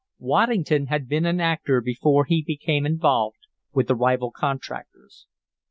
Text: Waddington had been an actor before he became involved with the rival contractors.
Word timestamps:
Waddington 0.17 0.87
had 0.87 1.07
been 1.07 1.27
an 1.27 1.39
actor 1.39 1.79
before 1.79 2.25
he 2.25 2.41
became 2.41 2.87
involved 2.87 3.45
with 3.71 3.85
the 3.85 3.93
rival 3.95 4.31
contractors. 4.31 5.27